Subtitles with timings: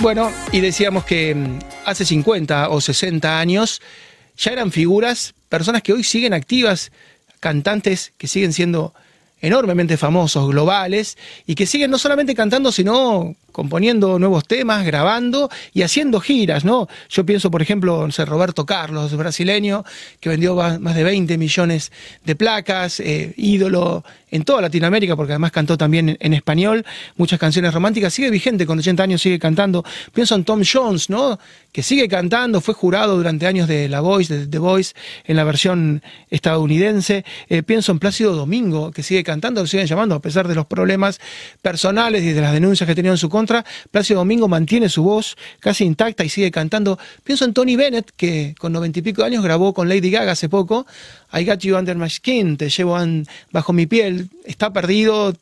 [0.00, 3.82] Bueno, y decíamos que mm, hace 50 o 60 años
[4.38, 6.90] ya eran figuras, personas que hoy siguen activas,
[7.38, 8.94] cantantes que siguen siendo
[9.42, 15.82] enormemente famosos, globales, y que siguen no solamente cantando, sino componiendo nuevos temas, grabando y
[15.82, 16.88] haciendo giras, ¿no?
[17.08, 19.84] Yo pienso, por ejemplo, en Roberto Carlos, brasileño,
[20.20, 21.92] que vendió más de 20 millones
[22.24, 26.84] de placas, eh, ídolo en toda Latinoamérica, porque además cantó también en, español,
[27.16, 29.84] muchas canciones románticas, sigue vigente, con 80 años sigue cantando.
[30.12, 31.38] Pienso en Tom Jones, ¿no?
[31.72, 34.94] Que sigue cantando, fue jurado durante años de La Voice, The Voice,
[35.24, 37.24] en la versión estadounidense.
[37.48, 40.66] Eh, pienso en Plácido Domingo, que sigue cantando, lo siguen llamando, a pesar de los
[40.66, 41.20] problemas
[41.62, 43.39] personales y de las denuncias que tenía en su contra.
[43.46, 46.98] Plácido Domingo mantiene su voz casi intacta y sigue cantando.
[47.24, 50.48] Pienso en Tony Bennett, que con noventa y pico años grabó con Lady Gaga hace
[50.48, 50.86] poco,
[51.32, 52.96] I Got You Under My Skin, te llevo
[53.50, 55.34] bajo mi piel, está perdido,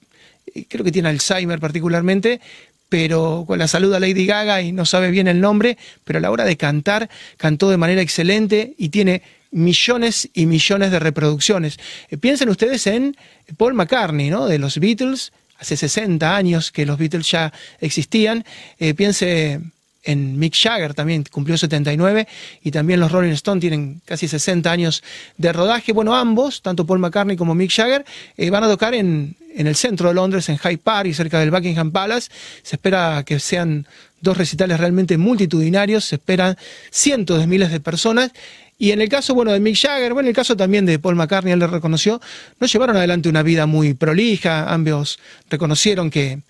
[0.69, 2.41] creo que tiene Alzheimer particularmente,
[2.89, 6.22] pero con la salud a Lady Gaga y no sabe bien el nombre, pero a
[6.22, 11.78] la hora de cantar, cantó de manera excelente y tiene millones y millones de reproducciones.
[12.11, 13.17] Eh, piensen ustedes en
[13.56, 14.47] Paul McCartney, ¿no?
[14.47, 18.45] De los Beatles, hace 60 años que los Beatles ya existían.
[18.78, 19.61] Eh, piense
[20.05, 22.27] en Mick Jagger también cumplió 79
[22.62, 25.03] y también los Rolling Stones tienen casi 60 años
[25.37, 25.92] de rodaje.
[25.92, 28.06] Bueno, ambos, tanto Paul McCartney como Mick Jagger,
[28.37, 31.41] eh, van a tocar en, en, el centro de Londres, en Hyde Park y cerca
[31.41, 32.31] del Buckingham Palace.
[32.62, 33.87] Se espera que sean
[34.20, 36.56] dos recitales realmente multitudinarios, se esperan
[36.91, 38.33] cientos de miles de personas.
[38.79, 41.17] Y en el caso, bueno, de Mick Jagger, bueno, en el caso también de Paul
[41.17, 42.21] McCartney, él le reconoció,
[42.61, 45.19] no llevaron adelante una vida muy prolija, ambos
[45.51, 46.41] reconocieron que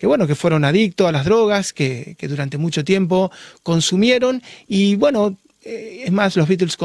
[0.00, 3.30] que bueno, que fueron adictos a las drogas, que, durante mucho tiempo
[3.62, 6.78] consumieron y bueno, eh, es más, los Beatles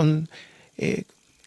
[0.77, 1.03] eh,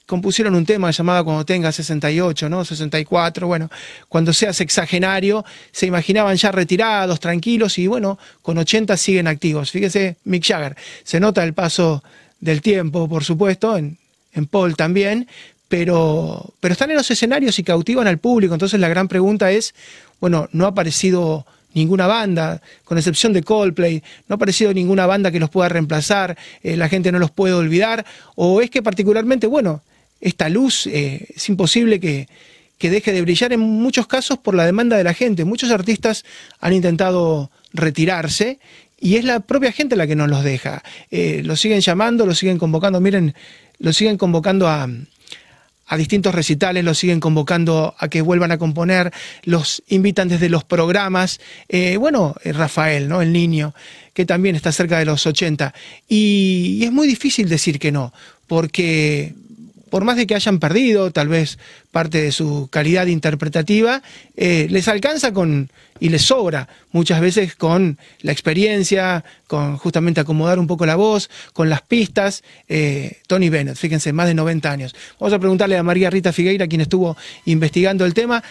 [0.06, 2.64] compusieron un tema llamado Cuando tenga 68, ¿no?
[2.64, 3.70] 64, bueno,
[4.08, 9.70] cuando seas sexagenario, se imaginaban ya retirados, tranquilos y bueno, con 80 siguen activos.
[9.70, 12.02] Fíjese, Mick Jagger, se nota el paso
[12.40, 13.98] del tiempo, por supuesto, en,
[14.32, 15.28] en Paul también,
[15.68, 19.74] pero, pero están en los escenarios y cautivan al público, entonces la gran pregunta es,
[20.20, 25.30] bueno, no ha aparecido ninguna banda, con excepción de Coldplay, no ha aparecido ninguna banda
[25.30, 29.46] que los pueda reemplazar, eh, la gente no los puede olvidar, o es que particularmente,
[29.46, 29.82] bueno,
[30.20, 32.28] esta luz eh, es imposible que,
[32.78, 35.44] que deje de brillar en muchos casos por la demanda de la gente.
[35.44, 36.24] Muchos artistas
[36.60, 38.58] han intentado retirarse
[39.00, 40.82] y es la propia gente la que no los deja.
[41.10, 43.34] Eh, lo siguen llamando, lo siguen convocando, miren,
[43.78, 44.88] lo siguen convocando a,
[45.86, 49.12] a distintos recitales, los siguen convocando a que vuelvan a componer,
[49.44, 51.40] los invitan desde los programas.
[51.68, 53.22] Eh, bueno, eh, Rafael, ¿no?
[53.22, 53.74] El niño,
[54.14, 55.72] que también está cerca de los 80.
[56.08, 58.12] y es muy difícil decir que no,
[58.46, 59.34] porque
[59.88, 61.58] por más de que hayan perdido tal vez
[61.90, 64.02] parte de su calidad interpretativa,
[64.36, 70.58] eh, les alcanza con y les sobra muchas veces con la experiencia, con justamente acomodar
[70.58, 72.44] un poco la voz, con las pistas.
[72.68, 74.94] Eh, Tony Bennett, fíjense, más de 90 años.
[75.18, 77.16] Vamos a preguntarle a María Rita Figueira, quien estuvo
[77.46, 78.42] investigando el tema,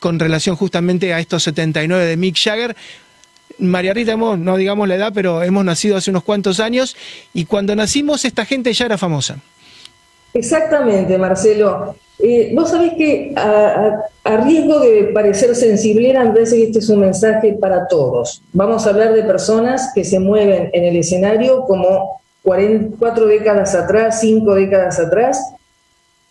[0.00, 2.76] con relación justamente a estos 79 de Mick Jagger.
[3.58, 6.96] María Rita, no digamos la edad, pero hemos nacido hace unos cuantos años
[7.34, 9.38] y cuando nacimos esta gente ya era famosa.
[10.34, 11.94] Exactamente, Marcelo.
[12.18, 17.00] Eh, vos sabés que a, riesgo de parecer sensiblera, me parece que este es un
[17.00, 18.42] mensaje para todos.
[18.52, 24.20] Vamos a hablar de personas que se mueven en el escenario como cuatro décadas atrás,
[24.20, 25.52] cinco décadas atrás,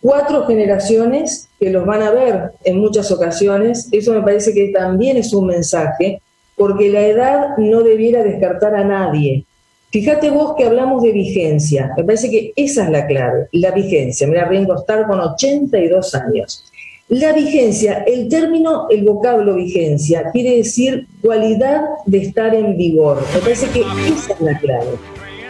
[0.00, 3.88] cuatro generaciones que los van a ver en muchas ocasiones.
[3.92, 6.22] Eso me parece que también es un mensaje,
[6.56, 9.44] porque la edad no debiera descartar a nadie.
[9.92, 14.26] Fíjate vos que hablamos de vigencia, me parece que esa es la clave, la vigencia.
[14.26, 16.64] Mira, Ringo Starr con 82 años.
[17.10, 23.18] La vigencia, el término, el vocablo vigencia, quiere decir cualidad de estar en vigor.
[23.34, 24.92] Me parece que esa es la clave.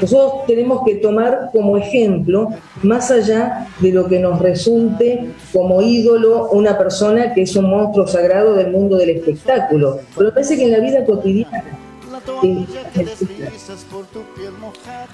[0.01, 2.49] Nosotros tenemos que tomar como ejemplo,
[2.83, 8.09] más allá de lo que nos resulte como ídolo una persona que es un monstruo
[8.09, 11.79] sagrado del mundo del espectáculo, pero me parece que en la vida cotidiana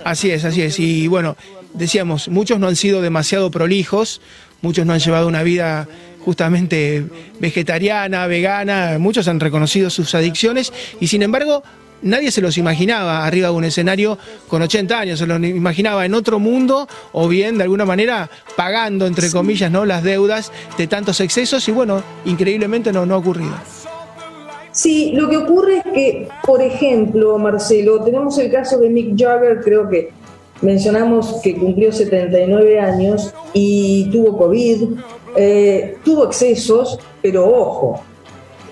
[0.05, 0.79] Así es, así es.
[0.79, 1.37] Y bueno,
[1.75, 4.21] decíamos, muchos no han sido demasiado prolijos,
[4.63, 5.89] muchos no han llevado una vida
[6.25, 7.05] justamente
[7.41, 11.63] vegetariana, vegana, muchos han reconocido sus adicciones y sin embargo
[12.03, 16.15] nadie se los imaginaba arriba de un escenario con 80 años, se los imaginaba en
[16.15, 19.85] otro mundo o bien de alguna manera pagando entre comillas ¿no?
[19.85, 23.55] las deudas de tantos excesos y bueno, increíblemente no, no ha ocurrido.
[24.79, 29.61] Sí, lo que ocurre es que, por ejemplo, Marcelo, tenemos el caso de Mick Jagger,
[29.61, 30.11] creo que
[30.63, 34.83] mencionamos que cumplió 79 años y tuvo COVID,
[35.35, 38.03] eh, tuvo excesos, pero ojo,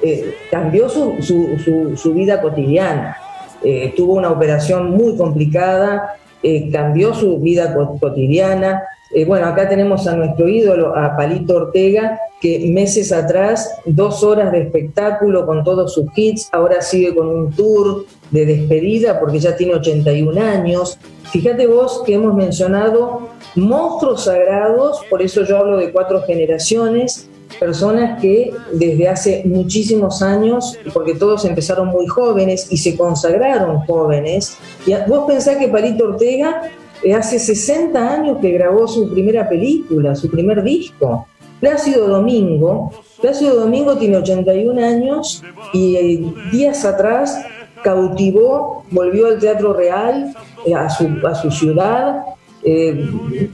[0.01, 3.17] eh, cambió su, vida cotidiana.
[3.65, 8.83] eh, tuvo una operación muy complicada, eh, cambió su vida cotidiana.
[9.15, 14.53] Eh, bueno, acá tenemos a nuestro ídolo, a Palito Ortega, que meses atrás, dos horas
[14.53, 19.57] de espectáculo con todos sus hits, ahora sigue con un tour de despedida porque ya
[19.57, 20.99] tiene 81 años.
[21.31, 27.29] Fíjate vos que hemos mencionado monstruos sagrados, por eso yo hablo de cuatro generaciones,
[27.59, 34.57] personas que desde hace muchísimos años, porque todos empezaron muy jóvenes y se consagraron jóvenes,
[34.87, 36.71] y vos pensás que Palito Ortega
[37.03, 41.27] eh, hace 60 años que grabó su primera película, su primer disco.
[41.61, 42.91] Plácido Domingo,
[43.21, 47.41] Plácido Domingo tiene 81 años y eh, días atrás
[47.83, 50.35] cautivó, volvió al Teatro Real,
[50.67, 52.25] eh, a, su, a su ciudad,
[52.69, 52.95] eh,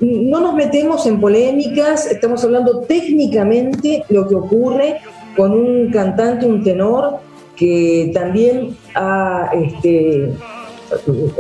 [0.00, 5.00] no nos metemos en polémicas, estamos hablando técnicamente lo que ocurre
[5.37, 7.19] con un cantante, un tenor,
[7.55, 10.32] que también ha, este,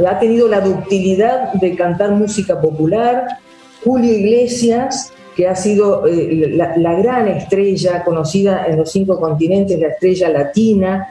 [0.06, 3.26] ha tenido la ductilidad de cantar música popular,
[3.82, 9.88] Julio Iglesias, que ha sido eh, la, gran estrella conocida en los cinco continentes, la
[9.88, 11.08] estrella latina,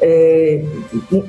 [0.00, 0.64] eh,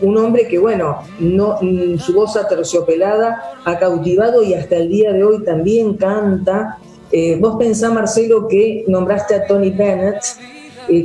[0.01, 1.57] un hombre que, bueno, no,
[1.97, 6.77] su voz aterciopelada ha cautivado y hasta el día de hoy también canta.
[7.12, 10.24] Eh, vos pensás, Marcelo, que nombraste a Tony Bennett,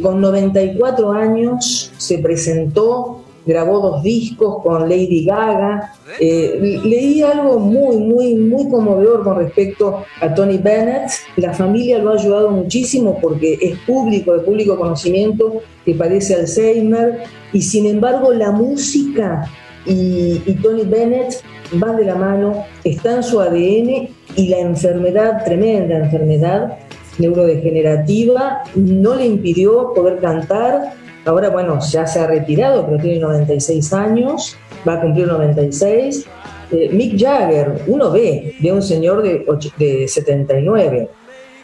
[0.02, 5.92] con 94 años se presentó grabó dos discos con Lady Gaga.
[6.18, 11.10] Eh, leí algo muy, muy, muy conmovedor con respecto a Tony Bennett.
[11.36, 17.22] La familia lo ha ayudado muchísimo porque es público, de público conocimiento, que padece Alzheimer.
[17.52, 19.44] Y sin embargo, la música
[19.86, 25.96] y, Tony Bennett van de la mano, está en su ADN y la enfermedad, tremenda
[25.98, 26.78] enfermedad
[27.18, 30.94] neurodegenerativa, no le impidió poder cantar
[31.24, 34.56] Ahora, bueno, ya se ha retirado, pero tiene 96 años,
[34.88, 36.26] va a cumplir 96.
[36.72, 39.44] Eh, Mick Jagger, uno ve de un señor de,
[39.76, 41.08] de 79.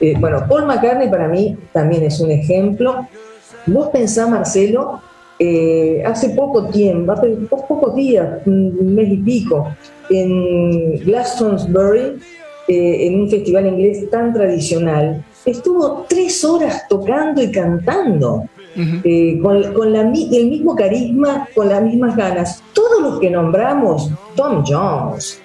[0.00, 3.06] Eh, bueno, Paul McCartney para mí también es un ejemplo.
[3.66, 5.00] Vos pensás, Marcelo,
[5.38, 9.74] eh, hace poco tiempo, hace pocos días, un mes y pico,
[10.10, 12.18] en Glastonbury,
[12.68, 18.44] en un festival inglés tan tradicional, estuvo tres horas tocando y cantando.
[19.04, 22.62] Eh, con, la, el mismo carisma, con las mismas ganas.
[22.72, 25.40] Todos los que nombramos, Tom Jones,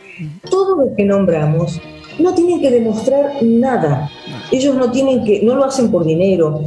[0.49, 1.79] todos los que nombramos,
[2.19, 4.09] no tienen que demostrar nada.
[4.51, 6.61] Ellos no tienen que, no lo hacen por dinero,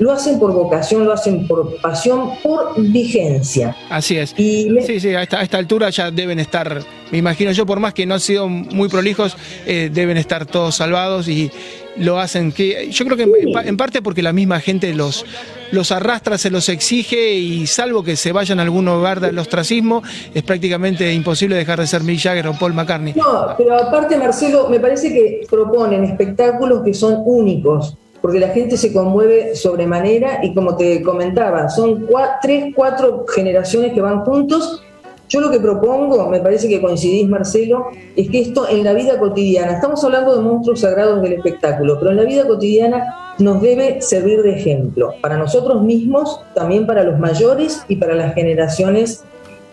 [0.00, 3.76] lo hacen por vocación, lo hacen por pasión, por vigencia.
[3.90, 4.34] Así es.
[4.38, 6.82] Y sí, sí, a esta, altura ya deben estar,
[7.12, 10.76] me imagino yo, por más que no han sido muy prolijos, eh, deben estar todos
[10.76, 11.50] salvados y
[11.96, 12.50] lo hacen.
[12.50, 13.26] que Yo creo que
[13.68, 15.26] en, parte porque la misma gente los,
[15.72, 20.02] los arrastra, se los exige y salvo que se vayan a algún lugar del ostracismo,
[20.34, 23.14] es prácticamente imposible dejar de ser Mick Jagger o Paul McCartney.
[23.14, 28.76] No, pero aparte Marcelo, me parece que proponen espectáculos que son únicos, porque la gente
[28.76, 32.06] se conmueve sobremanera y como te comentaba, son
[32.42, 34.82] tres, cuatro generaciones que van juntos
[35.30, 37.86] yo lo que propongo, me parece que coincidís Marcelo,
[38.16, 42.10] es que esto en la vida cotidiana, estamos hablando de monstruos sagrados del espectáculo, pero
[42.10, 47.18] en la vida cotidiana nos debe servir de ejemplo, para nosotros mismos, también para los
[47.18, 49.24] mayores y para las generaciones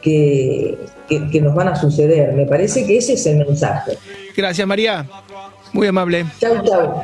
[0.02, 0.78] que,
[1.10, 2.34] que, nos van a suceder.
[2.34, 3.98] Me parece que ese es el mensaje.
[4.36, 5.08] Gracias María,
[5.74, 6.26] muy amable.
[6.40, 7.04] Chau, chau.